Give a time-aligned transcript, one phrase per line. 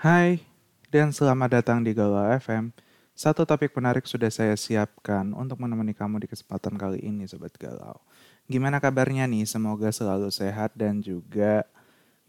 [0.00, 0.40] Hai,
[0.88, 2.72] dan selamat datang di Galau FM.
[3.12, 8.00] Satu topik menarik sudah saya siapkan untuk menemani kamu di kesempatan kali ini, Sobat Galau.
[8.48, 9.44] Gimana kabarnya nih?
[9.44, 11.68] Semoga selalu sehat dan juga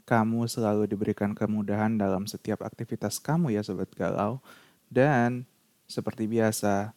[0.03, 4.43] kamu selalu diberikan kemudahan dalam setiap aktivitas kamu ya, Sobat Galau.
[4.91, 5.47] Dan
[5.87, 6.91] seperti biasa,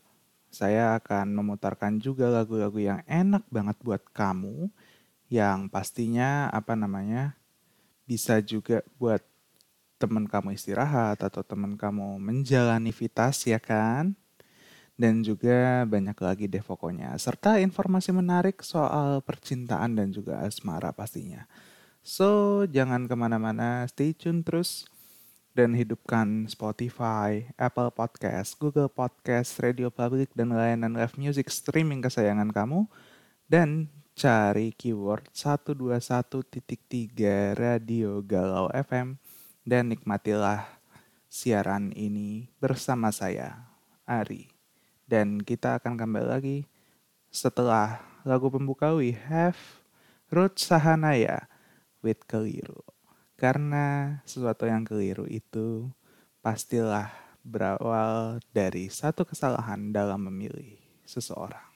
[0.50, 4.74] saya akan memutarkan juga lagu-lagu yang enak banget buat kamu
[5.30, 7.38] yang pastinya apa namanya
[8.10, 9.22] bisa juga buat
[9.98, 14.18] teman kamu istirahat atau teman kamu menjalani vitas ya kan?
[14.94, 17.10] Dan juga banyak lagi deh pokoknya.
[17.18, 21.50] Serta informasi menarik soal percintaan dan juga asmara pastinya.
[22.04, 24.86] So, jangan ke mana-mana, stay tune terus.
[25.54, 32.50] Dan hidupkan Spotify, Apple Podcast, Google Podcast, Radio Public, dan layanan live music streaming kesayangan
[32.50, 32.86] kamu.
[33.46, 39.23] Dan cari keyword 121.3 Radio Galau FM
[39.64, 40.68] dan nikmatilah
[41.32, 43.66] siaran ini bersama saya,
[44.04, 44.52] Ari.
[45.04, 46.58] Dan kita akan kembali lagi
[47.32, 49.58] setelah lagu pembuka We Have
[50.32, 51.48] Ruth Sahanaya
[52.04, 52.84] with Keliru.
[53.34, 55.90] Karena sesuatu yang keliru itu
[56.40, 57.10] pastilah
[57.44, 61.66] berawal dari satu kesalahan dalam memilih seseorang.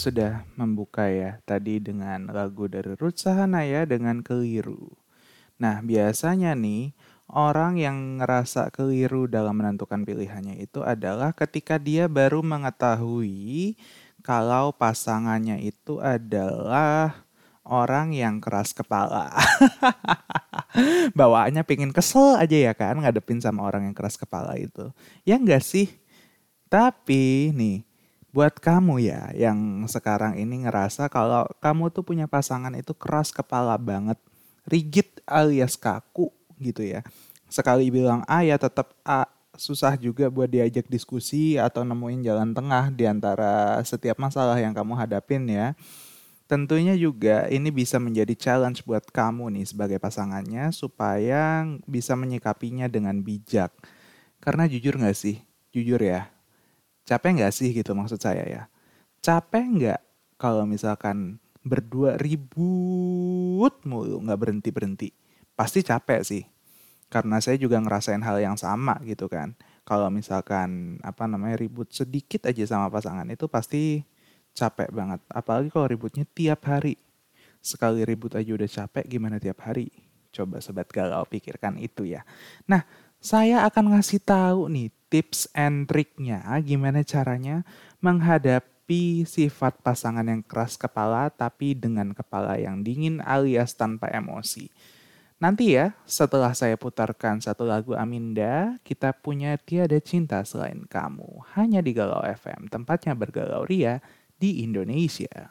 [0.00, 4.96] Sudah membuka ya tadi dengan lagu dari Ruth Sahanaya dengan Keliru.
[5.60, 6.96] Nah biasanya nih
[7.28, 13.76] orang yang ngerasa keliru dalam menentukan pilihannya itu adalah ketika dia baru mengetahui
[14.24, 17.28] kalau pasangannya itu adalah
[17.68, 19.30] orang yang keras kepala.
[21.18, 24.88] Bawaannya pengen kesel aja ya kan ngadepin sama orang yang keras kepala itu.
[25.28, 25.92] Ya enggak sih?
[26.70, 27.82] Tapi nih,
[28.30, 29.58] buat kamu ya yang
[29.90, 34.18] sekarang ini ngerasa kalau kamu tuh punya pasangan itu keras kepala banget,
[34.66, 36.30] rigid alias kaku
[36.62, 37.02] gitu ya.
[37.50, 39.26] Sekali bilang A ya tetap A,
[39.58, 44.94] susah juga buat diajak diskusi atau nemuin jalan tengah di antara setiap masalah yang kamu
[44.94, 45.74] hadapin ya.
[46.46, 53.22] Tentunya juga ini bisa menjadi challenge buat kamu nih sebagai pasangannya supaya bisa menyikapinya dengan
[53.22, 53.70] bijak.
[54.42, 55.38] Karena jujur gak sih?
[55.70, 56.26] Jujur ya.
[57.08, 58.62] Capek gak sih gitu maksud saya ya?
[59.20, 60.00] Capek gak
[60.40, 65.12] kalau misalkan berdua ribut mulu gak berhenti-berhenti?
[65.52, 66.44] Pasti capek sih.
[67.10, 69.58] Karena saya juga ngerasain hal yang sama gitu kan.
[69.82, 74.06] Kalau misalkan apa namanya ribut sedikit aja sama pasangan itu pasti
[74.54, 75.20] capek banget.
[75.26, 76.94] Apalagi kalau ributnya tiap hari.
[77.60, 79.92] Sekali ribut aja udah capek, gimana tiap hari?
[80.30, 82.24] Coba sobat galau pikirkan itu ya.
[82.64, 82.86] Nah,
[83.20, 87.66] saya akan ngasih tahu nih tips and triknya gimana caranya
[87.98, 94.70] menghadapi sifat pasangan yang keras kepala tapi dengan kepala yang dingin alias tanpa emosi.
[95.40, 101.56] Nanti ya, setelah saya putarkan satu lagu Aminda, kita punya Tiada Cinta Selain Kamu.
[101.56, 104.04] Hanya di Galau FM, tempatnya bergalau ria
[104.36, 105.48] di Indonesia.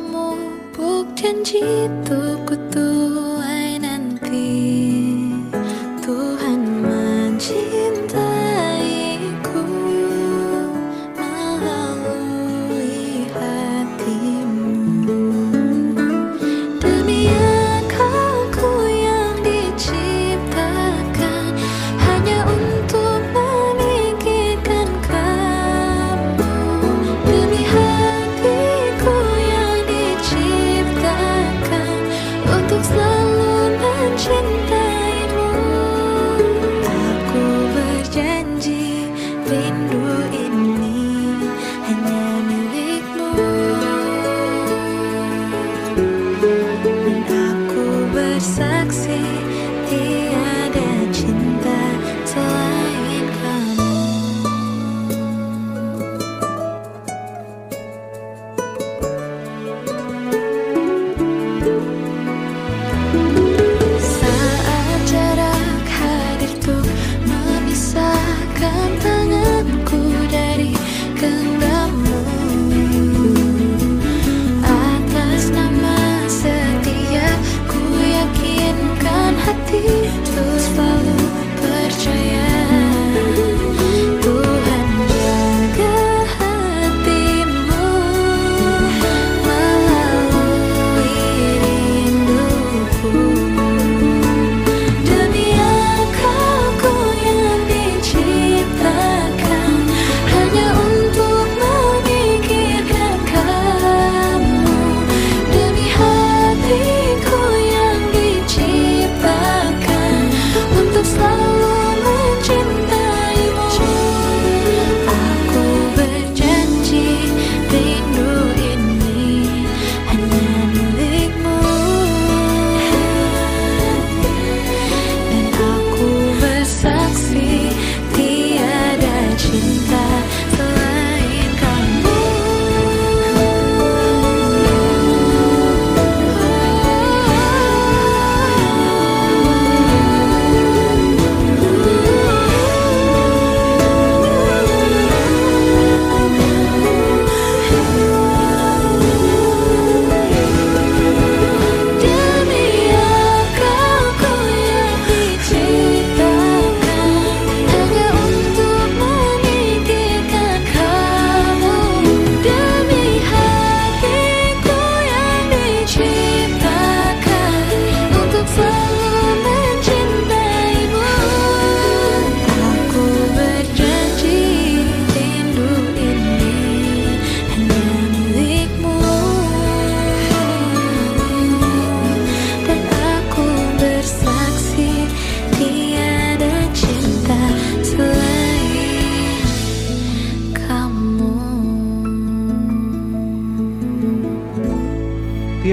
[0.00, 0.36] 뭐
[0.72, 3.37] 복된 집도 끝도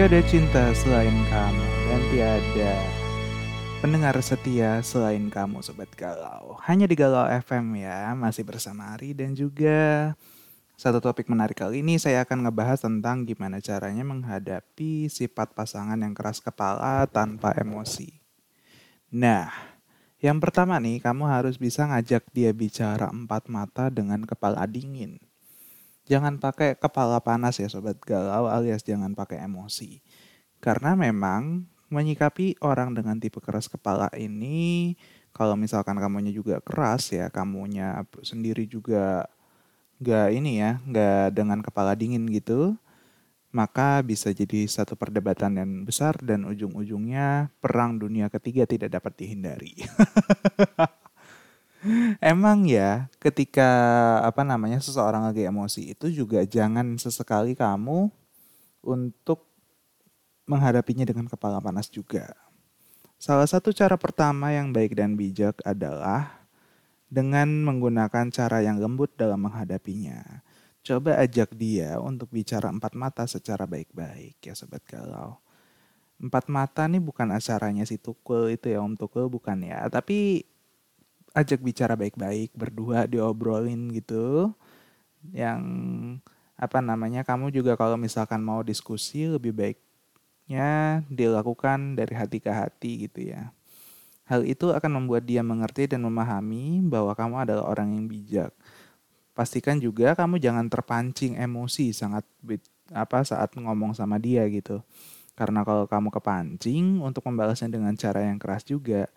[0.05, 2.73] Tiada cinta selain kamu dan tiada
[3.81, 6.61] pendengar setia selain kamu Sobat Galau.
[6.61, 10.13] Hanya di Galau FM ya, masih bersama Ari dan juga
[10.77, 16.13] satu topik menarik kali ini saya akan ngebahas tentang gimana caranya menghadapi sifat pasangan yang
[16.13, 18.21] keras kepala tanpa emosi.
[19.09, 19.49] Nah,
[20.21, 25.17] yang pertama nih, kamu harus bisa ngajak dia bicara empat mata dengan kepala dingin.
[26.05, 30.01] Jangan pakai kepala panas ya sobat galau alias jangan pakai emosi.
[30.61, 34.93] Karena memang menyikapi orang dengan tipe keras kepala ini
[35.35, 39.29] kalau misalkan kamunya juga keras ya kamunya sendiri juga
[40.01, 42.75] gak ini ya gak dengan kepala dingin gitu
[43.55, 49.79] maka bisa jadi satu perdebatan yang besar dan ujung-ujungnya perang dunia ketiga tidak dapat dihindari.
[52.17, 53.69] Emang ya, ketika
[54.25, 58.09] apa namanya seseorang lagi emosi itu juga jangan sesekali kamu
[58.81, 59.45] untuk
[60.49, 62.33] menghadapinya dengan kepala panas juga.
[63.17, 66.45] Salah satu cara pertama yang baik dan bijak adalah
[67.09, 70.45] dengan menggunakan cara yang lembut dalam menghadapinya.
[70.85, 75.41] Coba ajak dia untuk bicara empat mata secara baik-baik ya sobat galau.
[76.21, 79.89] Empat mata nih bukan acaranya si Tukul itu ya Om Tukul bukan ya.
[79.89, 80.45] Tapi
[81.35, 84.55] ajak bicara baik-baik berdua diobrolin gitu.
[85.35, 85.61] Yang
[86.55, 92.91] apa namanya kamu juga kalau misalkan mau diskusi lebih baiknya dilakukan dari hati ke hati
[93.11, 93.51] gitu ya.
[94.25, 98.49] Hal itu akan membuat dia mengerti dan memahami bahwa kamu adalah orang yang bijak.
[99.35, 102.23] Pastikan juga kamu jangan terpancing emosi sangat
[102.95, 104.81] apa saat ngomong sama dia gitu.
[105.35, 109.11] Karena kalau kamu kepancing untuk membalasnya dengan cara yang keras juga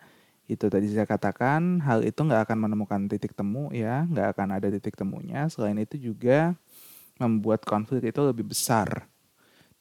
[0.49, 4.67] itu tadi saya katakan hal itu nggak akan menemukan titik temu ya nggak akan ada
[4.73, 5.45] titik temunya.
[5.45, 6.57] Selain itu juga
[7.21, 9.05] membuat konflik itu lebih besar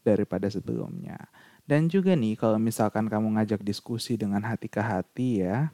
[0.05, 1.17] daripada sebelumnya.
[1.65, 5.73] Dan juga nih kalau misalkan kamu ngajak diskusi dengan hati ke hati ya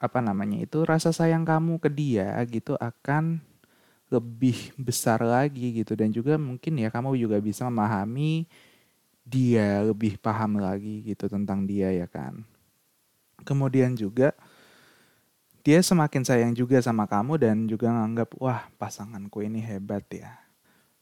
[0.00, 3.44] apa namanya itu rasa sayang kamu ke dia gitu akan
[4.08, 5.92] lebih besar lagi gitu.
[5.92, 8.48] Dan juga mungkin ya kamu juga bisa memahami
[9.20, 12.44] dia lebih paham lagi gitu tentang dia ya kan
[13.44, 14.32] Kemudian juga
[15.64, 20.40] dia semakin sayang juga sama kamu dan juga nganggap wah pasanganku ini hebat ya.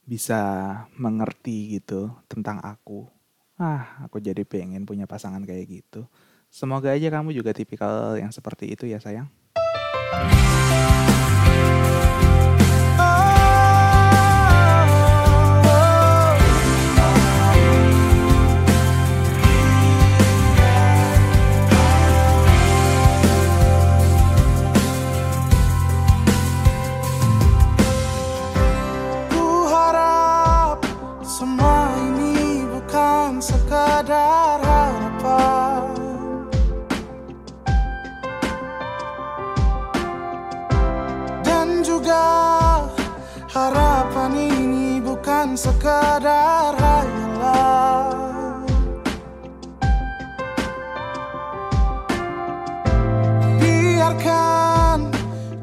[0.03, 0.39] Bisa
[0.99, 3.07] mengerti gitu tentang aku.
[3.59, 6.07] Ah, aku jadi pengen punya pasangan kayak gitu.
[6.53, 9.31] Semoga aja kamu juga tipikal yang seperti itu ya sayang.
[45.57, 48.65] Sekadar hayalan
[53.61, 55.11] Biarkan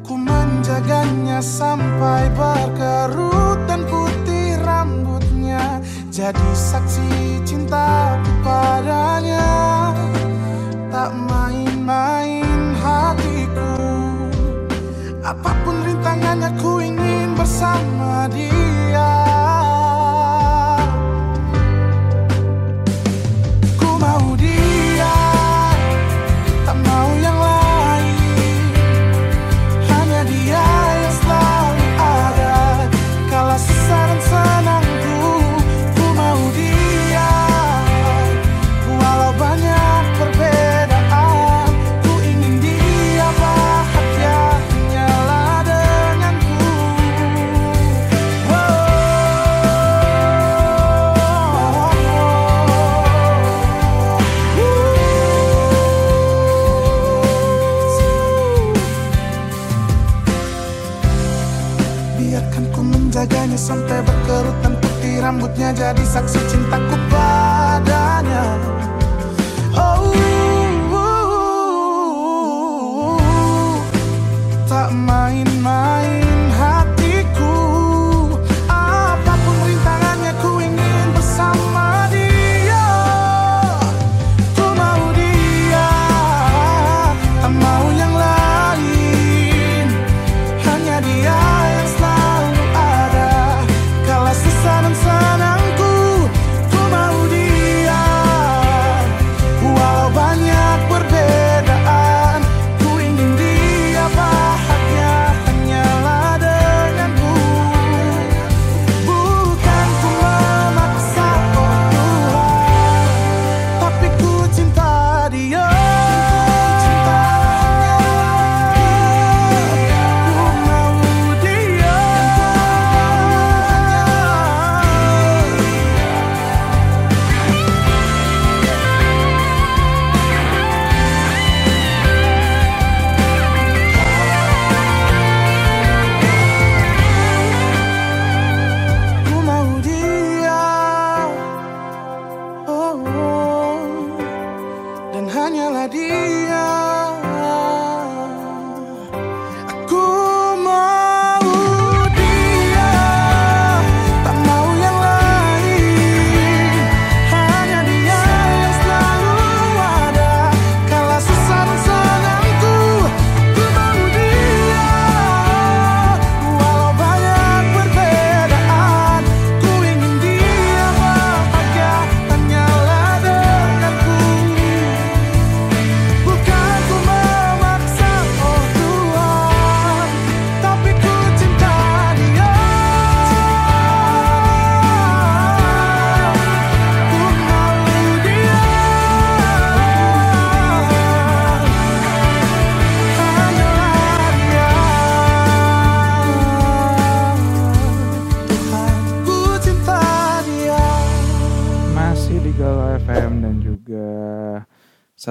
[0.06, 5.80] ku menjaganya sampai berkerut dan putih rambutnya.
[6.12, 9.79] Jadi saksi cintaku padanya
[74.90, 76.29] tak main-main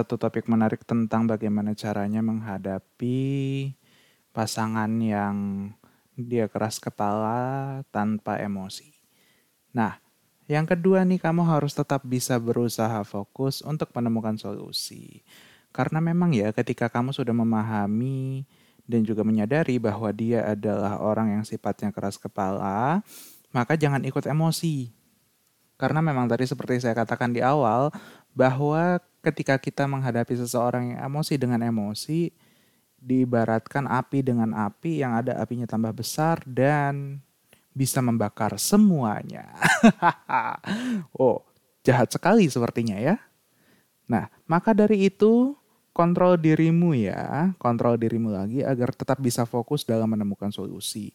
[0.10, 3.22] satu topik menarik tentang bagaimana caranya menghadapi
[4.34, 5.69] pasangan yang
[6.17, 8.89] dia keras kepala tanpa emosi.
[9.69, 10.02] Nah,
[10.50, 15.22] yang kedua nih kamu harus tetap bisa berusaha fokus untuk menemukan solusi.
[15.69, 18.50] Karena memang ya ketika kamu sudah memahami
[18.89, 23.06] dan juga menyadari bahwa dia adalah orang yang sifatnya keras kepala,
[23.54, 24.89] maka jangan ikut emosi.
[25.78, 27.93] Karena memang tadi seperti saya katakan di awal,
[28.34, 32.32] bahwa ketika kita menghadapi seseorang yang emosi dengan emosi,
[33.00, 37.24] diibaratkan api dengan api yang ada apinya tambah besar dan
[37.72, 39.56] bisa membakar semuanya.
[41.16, 41.48] oh,
[41.84, 43.16] jahat sekali sepertinya ya.
[44.10, 45.56] Nah, maka dari itu
[45.96, 51.14] kontrol dirimu ya, kontrol dirimu lagi agar tetap bisa fokus dalam menemukan solusi.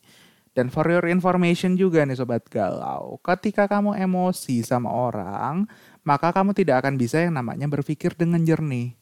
[0.54, 5.66] Dan for your information juga nih sobat galau, ketika kamu emosi sama orang,
[6.04, 8.92] maka kamu tidak akan bisa yang namanya berpikir dengan jernih.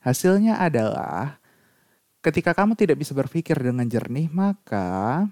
[0.00, 1.38] Hasilnya adalah
[2.24, 5.28] ketika kamu tidak bisa berpikir dengan jernih, maka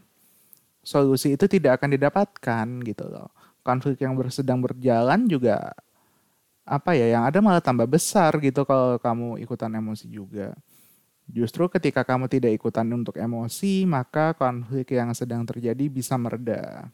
[0.84, 3.32] solusi itu tidak akan didapatkan gitu loh.
[3.64, 5.72] Konflik yang sedang berjalan juga
[6.64, 10.52] apa ya yang ada malah tambah besar gitu kalau kamu ikutan emosi juga.
[11.24, 16.92] Justru ketika kamu tidak ikutan untuk emosi, maka konflik yang sedang terjadi bisa mereda.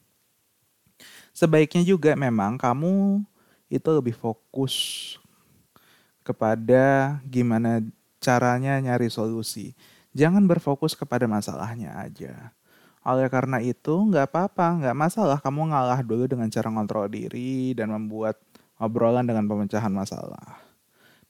[1.34, 3.26] Sebaiknya juga memang kamu
[3.70, 5.16] itu lebih fokus
[6.26, 7.80] kepada gimana
[8.20, 9.72] caranya nyari solusi.
[10.12, 12.52] Jangan berfokus kepada masalahnya aja.
[13.00, 17.88] Oleh karena itu, nggak apa-apa, nggak masalah kamu ngalah dulu dengan cara ngontrol diri dan
[17.88, 18.36] membuat
[18.76, 20.60] obrolan dengan pemecahan masalah.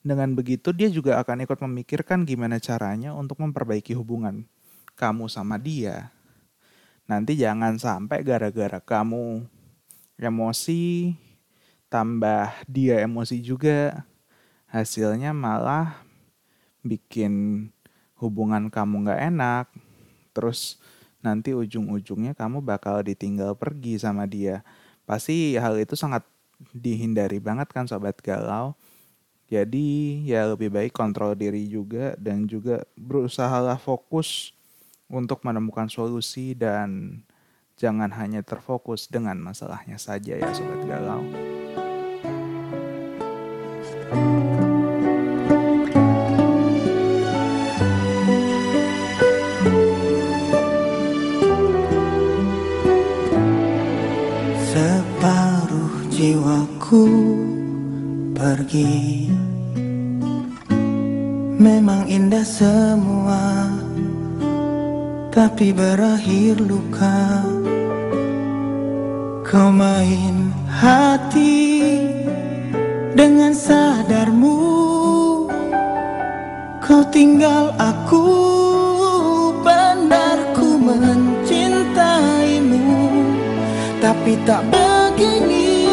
[0.00, 4.48] Dengan begitu dia juga akan ikut memikirkan gimana caranya untuk memperbaiki hubungan
[4.96, 6.08] kamu sama dia.
[7.04, 9.44] Nanti jangan sampai gara-gara kamu
[10.16, 11.14] emosi
[11.90, 14.06] tambah dia emosi juga
[14.70, 15.98] hasilnya malah
[16.86, 17.66] bikin
[18.16, 19.66] hubungan kamu gak enak
[20.30, 20.78] terus
[21.20, 24.64] nanti ujung-ujungnya kamu bakal ditinggal pergi sama dia
[25.04, 26.22] pasti hal itu sangat
[26.70, 28.76] dihindari banget kan sobat galau.
[29.50, 34.54] Jadi ya lebih baik kontrol diri juga dan juga berusahalah fokus
[35.10, 37.18] untuk menemukan solusi dan
[37.74, 41.26] jangan hanya terfokus dengan masalahnya saja ya sobat galau.
[56.20, 57.08] Jiwaku
[58.36, 59.32] pergi.
[61.60, 63.72] Memang indah semua
[65.30, 67.40] Tapi berakhir luka.
[69.46, 72.09] Kau main hati
[73.10, 74.54] Dengan sadarmu.
[76.78, 78.22] Kau tinggal aku
[79.66, 82.86] Benar ku mencintaimu.
[83.98, 85.90] Tapi tak begini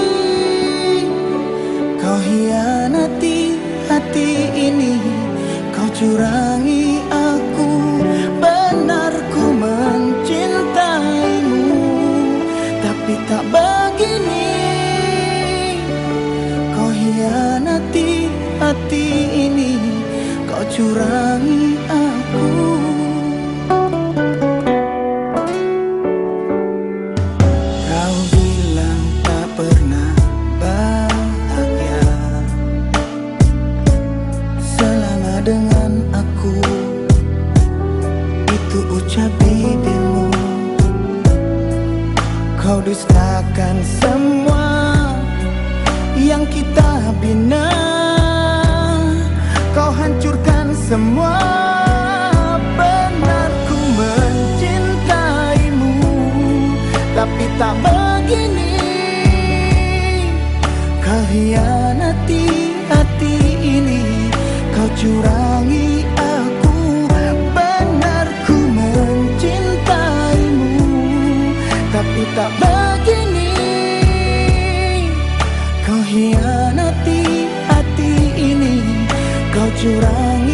[1.97, 3.57] Kau hianati
[3.89, 5.01] hati ini.
[5.73, 7.97] Kau curangi aku
[8.37, 11.65] Benar ku mencintaimu.
[12.77, 13.76] Tapi tak begini
[20.77, 21.16] Kau
[60.99, 62.43] Kau hianati
[62.91, 64.03] hati ini
[64.75, 67.07] Kau curangi aku.
[67.55, 70.75] Benar ku mencintaimu
[71.95, 73.47] Tapi tak begini.
[76.07, 78.79] Hianati hati ini
[79.51, 80.46] Kau curangi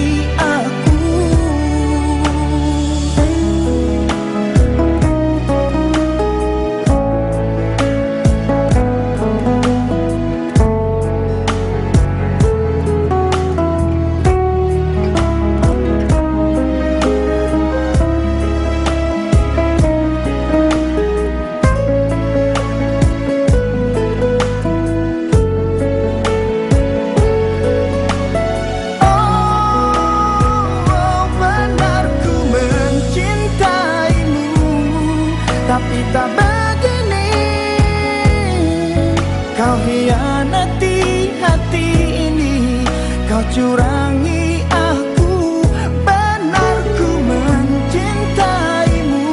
[43.54, 45.62] curangi aku
[46.02, 46.82] Benar
[47.30, 49.30] mencintaimu.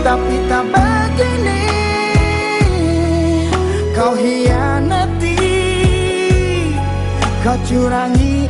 [0.00, 1.68] Tapi tak begini
[3.92, 5.36] Kau hianati
[7.44, 8.48] Kau curangi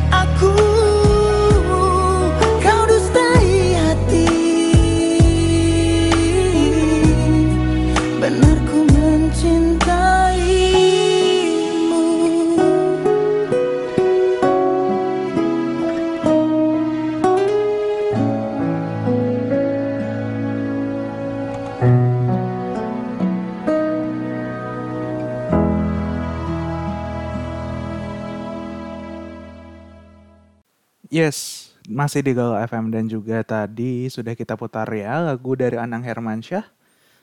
[31.13, 36.01] Yes, masih di Galau FM dan juga tadi sudah kita putar ya lagu dari Anang
[36.01, 36.65] Hermansyah,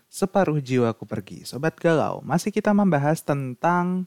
[0.07, 1.43] Separuh Jiwaku Pergi.
[1.43, 4.07] Sobat Galau, masih kita membahas tentang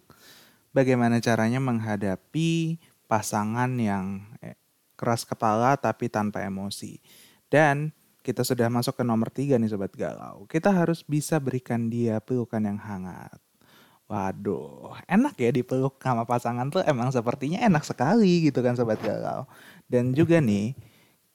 [0.71, 2.79] bagaimana caranya menghadapi
[3.11, 4.55] pasangan yang eh,
[4.95, 7.03] keras kepala tapi tanpa emosi.
[7.51, 7.91] Dan
[8.23, 10.47] kita sudah masuk ke nomor tiga nih Sobat Galau.
[10.47, 13.35] Kita harus bisa berikan dia pelukan yang hangat.
[14.13, 19.49] Waduh, enak ya dipeluk sama pasangan tuh emang sepertinya enak sekali gitu kan Sobat Galau.
[19.89, 20.77] Dan juga nih,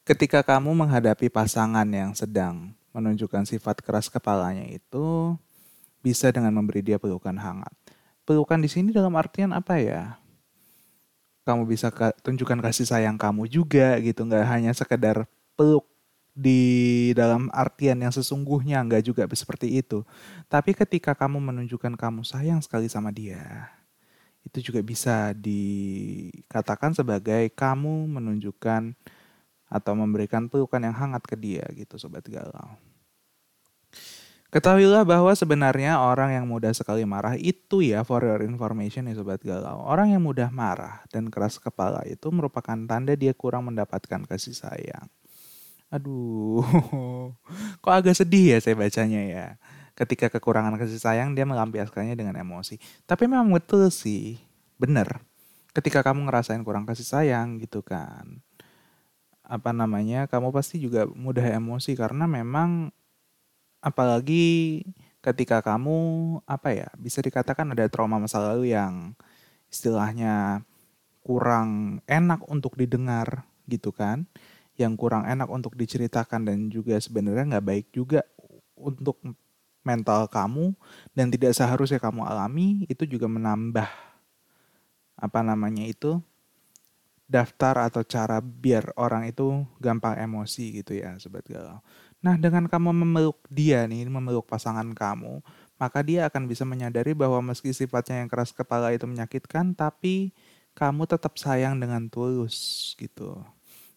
[0.06, 5.34] ketika kamu menghadapi pasangan yang sedang menunjukkan sifat keras kepalanya itu
[6.06, 7.74] bisa dengan memberi dia pelukan hangat.
[8.22, 10.14] Pelukan di sini dalam artian apa ya?
[11.42, 15.26] Kamu bisa ka- tunjukkan kasih sayang kamu juga gitu, nggak hanya sekedar
[15.58, 15.82] peluk
[16.38, 16.62] di
[17.18, 20.06] dalam artian yang sesungguhnya nggak juga seperti itu.
[20.46, 23.66] Tapi ketika kamu menunjukkan kamu sayang sekali sama dia,
[24.46, 28.94] itu juga bisa dikatakan sebagai kamu menunjukkan
[29.66, 32.78] atau memberikan pelukan yang hangat ke dia gitu sobat galau.
[34.48, 39.44] Ketahuilah bahwa sebenarnya orang yang mudah sekali marah itu ya for your information ya sobat
[39.44, 39.84] galau.
[39.84, 45.04] Orang yang mudah marah dan keras kepala itu merupakan tanda dia kurang mendapatkan kasih sayang.
[45.88, 46.60] Aduh,
[47.82, 49.46] kok agak sedih ya saya bacanya ya.
[49.96, 52.76] Ketika kekurangan kasih sayang dia melampiaskannya dengan emosi.
[53.08, 54.36] Tapi memang betul sih,
[54.76, 55.24] bener.
[55.72, 58.44] Ketika kamu ngerasain kurang kasih sayang gitu kan,
[59.40, 62.92] apa namanya, kamu pasti juga mudah emosi karena memang
[63.80, 64.84] apalagi
[65.24, 65.98] ketika kamu
[66.46, 69.14] apa ya bisa dikatakan ada trauma masa lalu yang
[69.70, 70.62] istilahnya
[71.22, 74.26] kurang enak untuk didengar gitu kan
[74.78, 78.22] yang kurang enak untuk diceritakan dan juga sebenarnya nggak baik juga
[78.78, 79.18] untuk
[79.82, 80.72] mental kamu
[81.12, 83.88] dan tidak seharusnya kamu alami itu juga menambah
[85.18, 86.22] apa namanya itu
[87.28, 91.82] daftar atau cara biar orang itu gampang emosi gitu ya sobat galau.
[92.24, 95.44] Nah dengan kamu memeluk dia nih, memeluk pasangan kamu,
[95.76, 100.32] maka dia akan bisa menyadari bahwa meski sifatnya yang keras kepala itu menyakitkan, tapi
[100.72, 103.44] kamu tetap sayang dengan tulus gitu.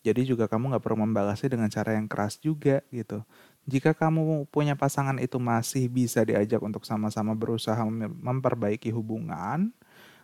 [0.01, 3.21] Jadi juga kamu nggak perlu membalasnya dengan cara yang keras juga gitu.
[3.69, 9.69] Jika kamu punya pasangan itu masih bisa diajak untuk sama-sama berusaha mem- memperbaiki hubungan,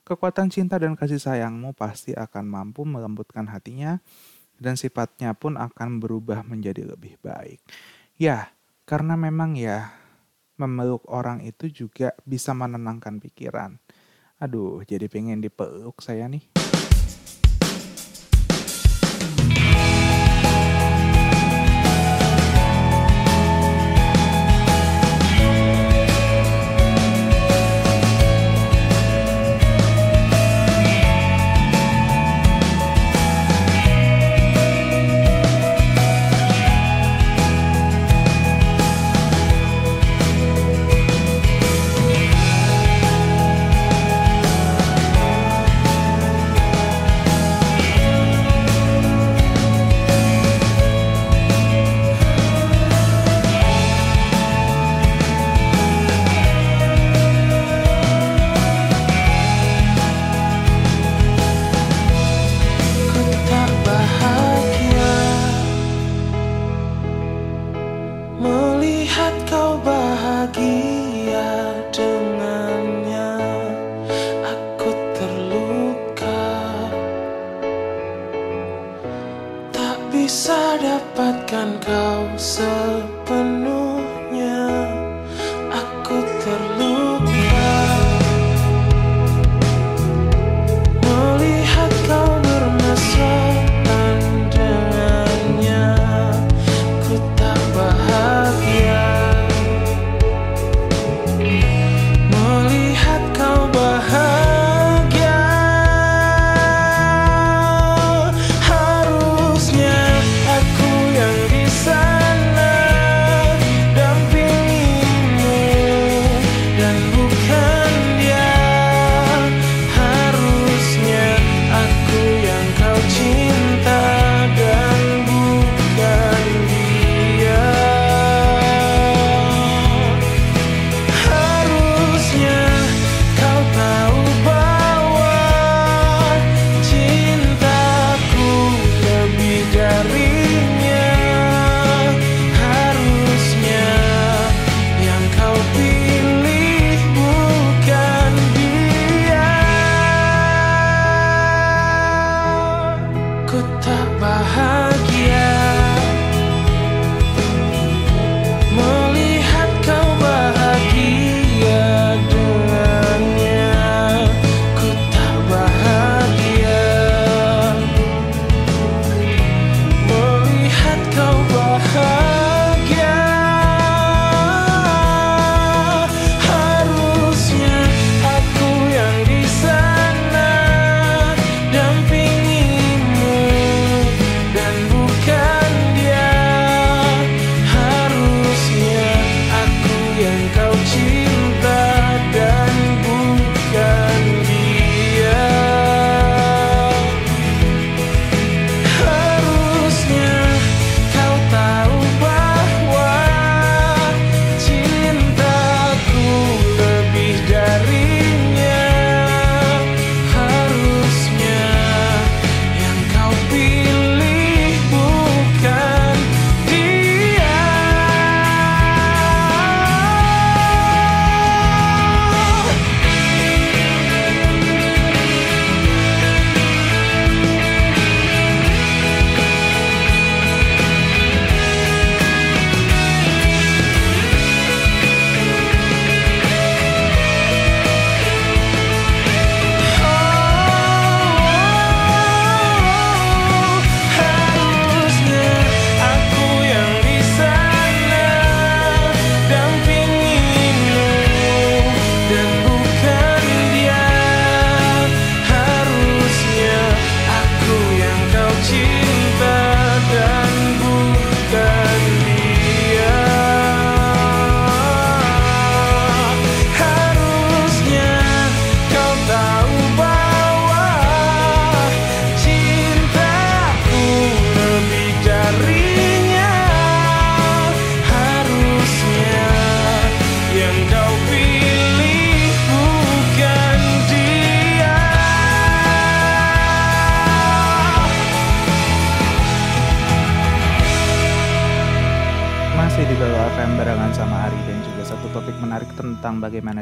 [0.01, 4.01] kekuatan cinta dan kasih sayangmu pasti akan mampu melembutkan hatinya
[4.57, 7.61] dan sifatnya pun akan berubah menjadi lebih baik.
[8.17, 8.49] Ya,
[8.89, 9.93] karena memang ya
[10.57, 13.77] memeluk orang itu juga bisa menenangkan pikiran.
[14.41, 16.56] Aduh, jadi pengen dipeluk saya nih.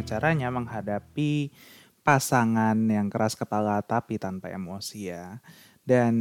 [0.06, 1.50] Caranya menghadapi
[2.06, 5.42] pasangan yang keras kepala tapi tanpa emosi ya.
[5.82, 6.14] Dan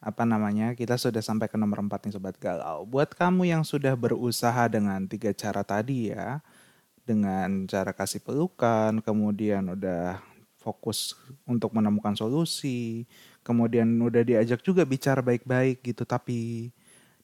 [0.00, 2.88] apa namanya kita sudah sampai ke nomor 4 nih Sobat Galau.
[2.88, 6.40] Buat kamu yang sudah berusaha dengan tiga cara tadi ya.
[7.04, 10.24] Dengan cara kasih pelukan, kemudian udah
[10.56, 11.12] fokus
[11.44, 13.04] untuk menemukan solusi,
[13.44, 16.72] kemudian udah diajak juga bicara baik-baik gitu tapi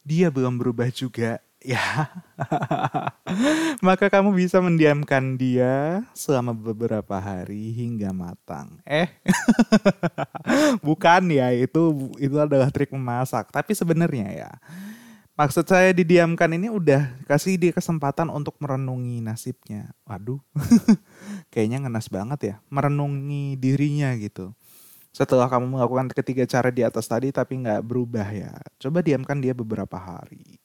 [0.05, 2.09] dia belum berubah juga, ya.
[3.87, 8.81] Maka kamu bisa mendiamkan dia selama beberapa hari hingga matang.
[8.89, 9.09] Eh,
[10.87, 13.53] bukan ya, itu itu adalah trik memasak.
[13.53, 14.51] Tapi sebenarnya ya,
[15.37, 19.93] maksud saya didiamkan ini udah kasih dia kesempatan untuk merenungi nasibnya.
[20.09, 20.41] Waduh,
[21.53, 24.57] kayaknya ngenas banget ya, merenungi dirinya gitu
[25.11, 29.51] setelah kamu melakukan ketiga cara di atas tadi tapi nggak berubah ya, coba diamkan dia
[29.51, 30.60] beberapa hari.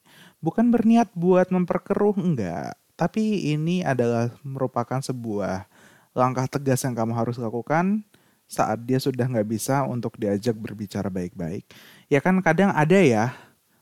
[0.45, 2.77] Bukan berniat buat memperkeruh, enggak.
[2.93, 5.65] Tapi ini adalah merupakan sebuah
[6.13, 8.05] langkah tegas yang kamu harus lakukan
[8.45, 11.65] saat dia sudah nggak bisa untuk diajak berbicara baik-baik.
[12.13, 13.33] Ya kan kadang ada ya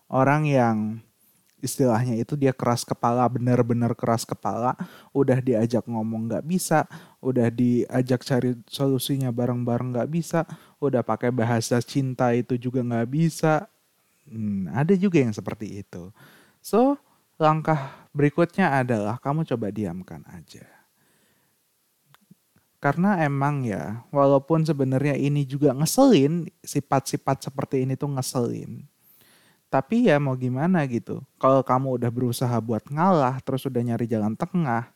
[0.07, 1.03] orang yang
[1.63, 4.75] istilahnya itu dia keras kepala benar-benar keras kepala
[5.15, 6.83] udah diajak ngomong nggak bisa
[7.23, 10.43] udah diajak cari solusinya bareng-bareng nggak bisa
[10.83, 13.63] udah pakai bahasa cinta itu juga nggak bisa
[14.27, 16.11] hmm, ada juga yang seperti itu
[16.63, 16.95] so
[17.35, 20.63] langkah berikutnya adalah kamu coba diamkan aja
[22.79, 28.87] karena emang ya walaupun sebenarnya ini juga ngeselin sifat-sifat seperti ini tuh ngeselin
[29.73, 31.25] tapi ya mau gimana gitu.
[31.41, 34.93] Kalau kamu udah berusaha buat ngalah, terus udah nyari jalan tengah,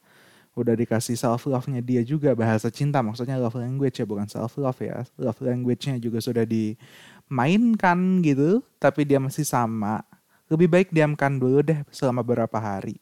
[0.54, 4.78] udah dikasih self love-nya dia juga bahasa cinta maksudnya love language ya bukan self love
[4.78, 5.02] ya.
[5.18, 10.06] Love language-nya juga sudah dimainkan gitu, tapi dia masih sama.
[10.48, 13.00] Lebih baik diamkan dulu deh selama beberapa hari.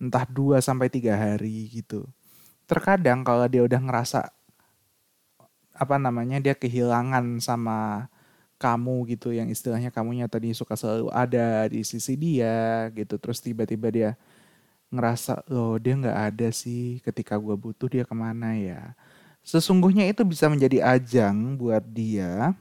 [0.00, 2.08] Entah 2 sampai 3 hari gitu.
[2.68, 4.28] Terkadang kalau dia udah ngerasa
[5.78, 8.10] apa namanya dia kehilangan sama
[8.58, 13.88] kamu gitu yang istilahnya kamunya tadi suka selalu ada di sisi dia gitu terus tiba-tiba
[13.94, 14.10] dia
[14.90, 18.98] ngerasa loh dia nggak ada sih ketika gue butuh dia ke mana ya
[19.46, 22.58] sesungguhnya itu bisa menjadi ajang buat dia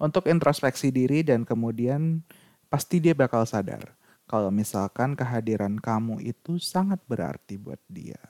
[0.00, 2.24] untuk introspeksi diri dan kemudian
[2.68, 3.96] pasti dia bakal sadar
[4.28, 8.20] kalau misalkan kehadiran kamu itu sangat berarti buat dia.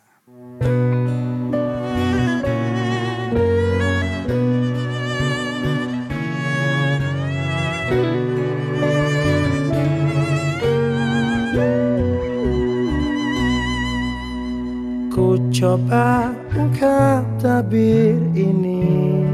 [15.59, 19.27] coba ungkap tabir ini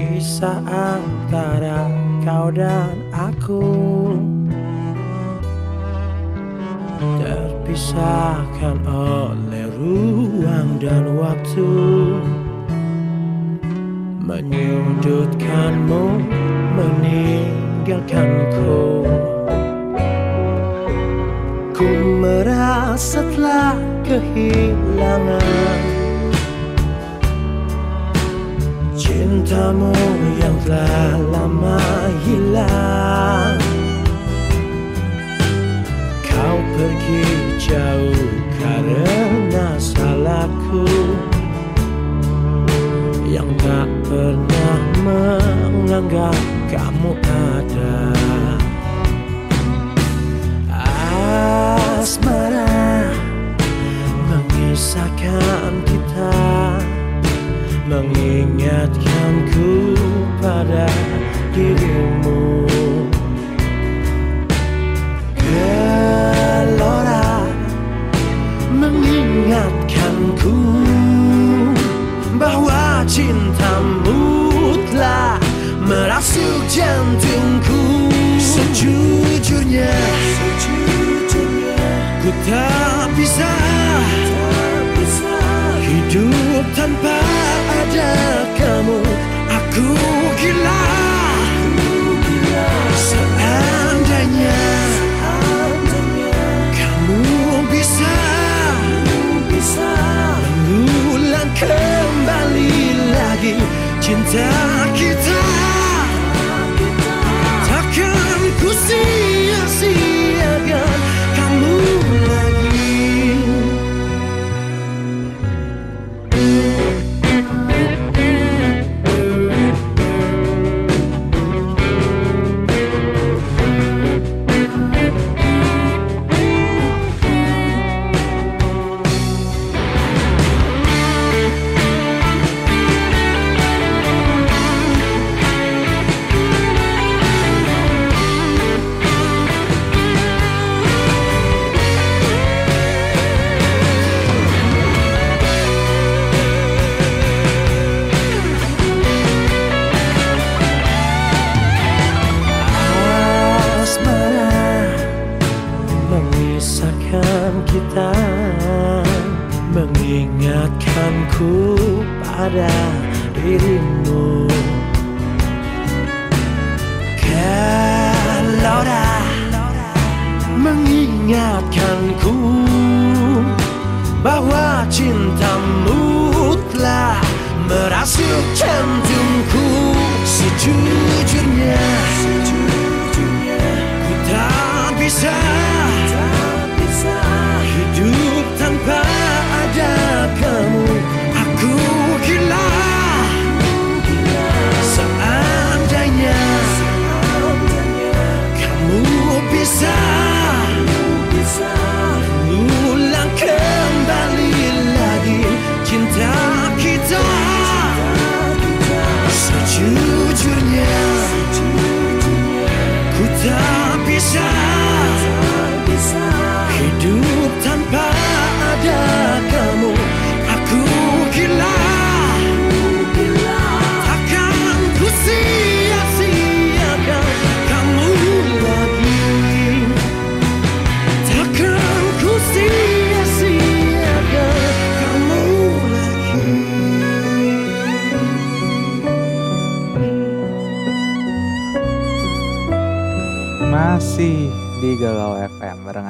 [0.00, 1.84] Kisah antara
[2.24, 4.16] kau dan aku.
[7.20, 11.68] Terpisahkan oleh ruang dan waktu.
[14.24, 16.04] Menyudutkanmu,
[16.80, 19.04] meninggalkanku.
[21.76, 21.90] Ku
[22.24, 23.76] merasa telah
[24.08, 25.99] kehilangan
[29.20, 29.92] Cintamu
[30.40, 31.76] yang telah lama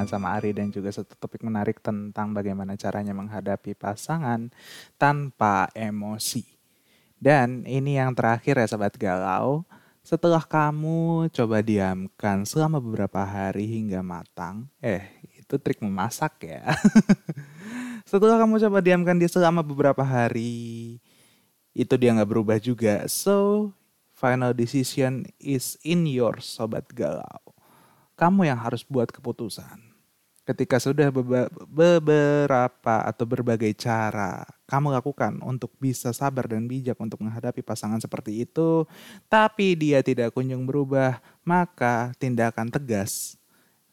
[0.06, 4.52] Sama Ari dan juga satu topik menarik tentang bagaimana caranya menghadapi pasangan
[5.00, 6.44] tanpa emosi.
[7.20, 9.66] Dan ini yang terakhir ya Sobat Galau.
[10.00, 15.04] Setelah kamu coba diamkan selama beberapa hari hingga matang, eh
[15.36, 16.64] itu trik memasak ya.
[18.10, 20.96] Setelah kamu coba diamkan dia selama beberapa hari,
[21.76, 23.04] itu dia nggak berubah juga.
[23.12, 23.70] So,
[24.16, 27.50] final decision is in your Sobat Galau
[28.20, 29.89] kamu yang harus buat keputusan.
[30.50, 31.14] Ketika sudah
[31.70, 38.42] beberapa atau berbagai cara kamu lakukan untuk bisa sabar dan bijak untuk menghadapi pasangan seperti
[38.42, 38.82] itu,
[39.30, 43.38] tapi dia tidak kunjung berubah, maka tindakan tegas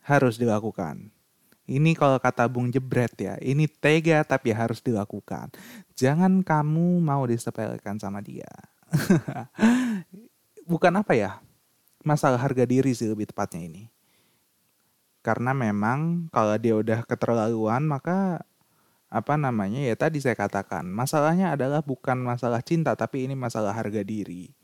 [0.01, 1.13] harus dilakukan.
[1.69, 5.53] Ini kalau kata Bung Jebret ya, ini tega tapi harus dilakukan.
[5.93, 8.49] Jangan kamu mau disepelekan sama dia.
[10.71, 11.37] Bukan apa ya,
[12.01, 13.93] masalah harga diri sih lebih tepatnya ini
[15.27, 18.47] karena memang kalau dia udah keterlaluan maka
[19.11, 24.07] apa namanya ya tadi saya katakan masalahnya adalah bukan masalah cinta tapi ini masalah harga
[24.07, 24.55] diri.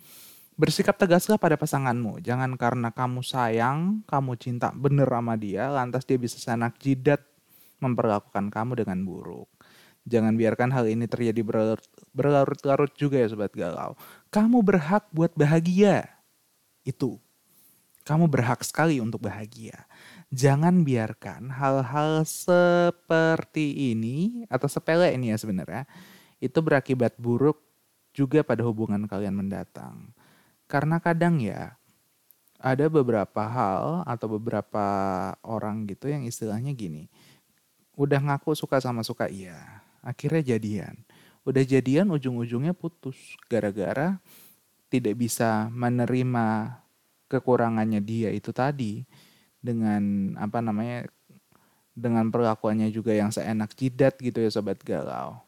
[0.55, 2.23] Bersikap tegaslah pada pasanganmu.
[2.23, 7.19] Jangan karena kamu sayang kamu cinta bener sama dia lantas dia bisa senak jidat
[7.83, 9.51] memperlakukan kamu dengan buruk.
[10.07, 13.99] Jangan biarkan hal ini terjadi berlarut- berlarut-larut juga ya sobat galau.
[14.31, 16.07] Kamu berhak buat bahagia.
[16.87, 17.19] Itu.
[18.03, 19.87] Kamu berhak sekali untuk bahagia
[20.33, 25.85] jangan biarkan hal-hal seperti ini atau sepele ini ya sebenarnya
[26.41, 27.61] itu berakibat buruk
[28.17, 30.09] juga pada hubungan kalian mendatang.
[30.65, 31.77] Karena kadang ya
[32.57, 34.85] ada beberapa hal atau beberapa
[35.45, 37.13] orang gitu yang istilahnya gini.
[37.93, 40.97] Udah ngaku suka sama suka iya, akhirnya jadian.
[41.45, 44.17] Udah jadian ujung-ujungnya putus gara-gara
[44.89, 46.79] tidak bisa menerima
[47.29, 49.05] kekurangannya dia itu tadi
[49.63, 51.07] dengan apa namanya
[51.95, 55.39] dengan perlakuannya juga yang seenak jidat gitu ya sobat galau.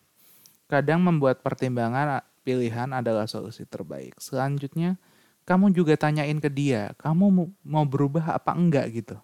[0.71, 4.17] Kadang membuat pertimbangan pilihan adalah solusi terbaik.
[4.17, 4.97] Selanjutnya,
[5.45, 9.17] kamu juga tanyain ke dia, kamu mau- berubah apa enggak gitu.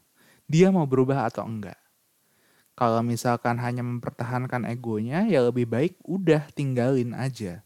[0.46, 1.78] Dia mau berubah atau enggak.
[2.78, 7.62] Kalau misalkan hanya mempertahankan egonya, ya lebih baik udah tinggalin aja.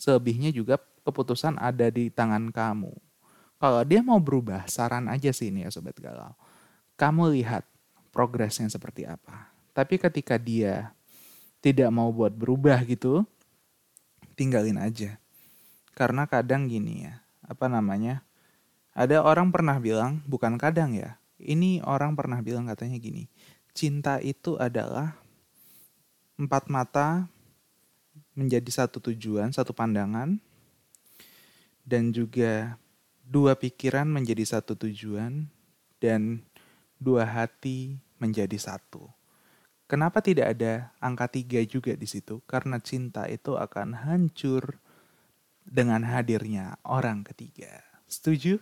[0.00, 2.92] Selebihnya juga keputusan ada di tangan kamu.
[3.56, 6.36] Kalau dia mau berubah, saran aja sih ini ya sobat galau
[6.96, 7.64] kamu lihat
[8.10, 9.52] progresnya seperti apa.
[9.76, 10.96] Tapi ketika dia
[11.60, 13.28] tidak mau buat berubah gitu,
[14.36, 15.20] tinggalin aja.
[15.92, 18.24] Karena kadang gini ya, apa namanya?
[18.96, 21.20] Ada orang pernah bilang, bukan kadang ya.
[21.36, 23.28] Ini orang pernah bilang katanya gini,
[23.76, 25.12] cinta itu adalah
[26.40, 27.28] empat mata
[28.32, 30.40] menjadi satu tujuan, satu pandangan,
[31.84, 32.80] dan juga
[33.20, 35.44] dua pikiran menjadi satu tujuan,
[36.00, 36.45] dan
[36.96, 39.08] dua hati menjadi satu.
[39.86, 42.42] Kenapa tidak ada angka tiga juga di situ?
[42.48, 44.82] Karena cinta itu akan hancur
[45.62, 47.86] dengan hadirnya orang ketiga.
[48.10, 48.58] Setuju?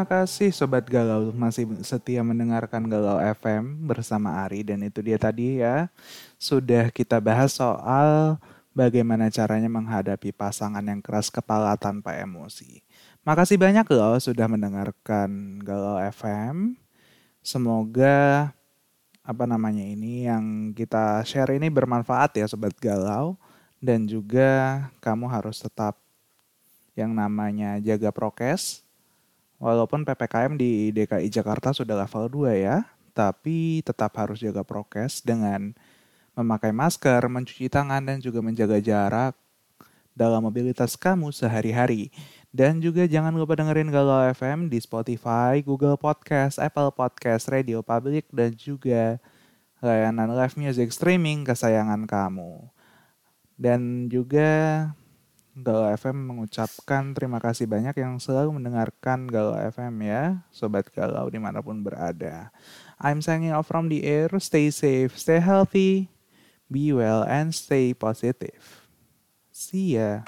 [0.00, 5.60] Terima kasih Sobat Galau masih setia mendengarkan Galau FM bersama Ari dan itu dia tadi
[5.60, 5.92] ya
[6.40, 8.40] sudah kita bahas soal
[8.72, 12.80] bagaimana caranya menghadapi pasangan yang keras kepala tanpa emosi.
[13.28, 16.80] Makasih banyak loh sudah mendengarkan Galau FM.
[17.44, 18.56] Semoga
[19.20, 23.36] apa namanya ini yang kita share ini bermanfaat ya Sobat Galau
[23.84, 26.00] dan juga kamu harus tetap
[26.96, 28.79] yang namanya jaga prokes
[29.60, 35.76] Walaupun PPKM di DKI Jakarta sudah level 2 ya, tapi tetap harus jaga prokes dengan
[36.32, 39.36] memakai masker, mencuci tangan, dan juga menjaga jarak
[40.16, 42.08] dalam mobilitas kamu sehari-hari.
[42.50, 48.26] Dan juga jangan lupa dengerin Galau FM di Spotify, Google Podcast, Apple Podcast, Radio Public,
[48.32, 49.20] dan juga
[49.84, 52.64] layanan live music streaming kesayangan kamu.
[53.60, 54.88] Dan juga
[55.50, 61.42] Galau FM mengucapkan terima kasih banyak yang selalu mendengarkan Galau FM ya, Sobat Galau di
[61.42, 62.54] mana pun berada.
[63.02, 66.06] I'm signing off from the air, stay safe, stay healthy,
[66.70, 68.86] be well, and stay positive.
[69.50, 70.22] See ya.